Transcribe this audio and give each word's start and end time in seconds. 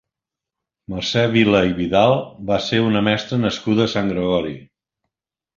Mercè 0.93 1.25
Vila 1.35 1.61
i 1.71 1.75
Vidal 1.81 2.13
va 2.53 2.59
ser 2.69 2.81
una 2.87 3.05
mestra 3.11 3.39
nascuda 3.45 3.89
a 3.89 3.93
Sant 3.97 4.11
Gregori. 4.15 4.57